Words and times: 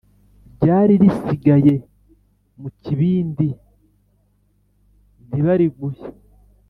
ryari 0.59 0.93
risigaye 1.01 1.73
mu 2.59 2.69
kibindi 2.81 3.47
nibariguhe. 5.29 6.05